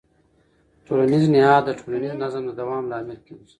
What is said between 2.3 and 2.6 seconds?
د